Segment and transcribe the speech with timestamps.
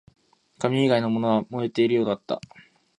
[0.57, 2.41] 紙以外のものも燃えているようだった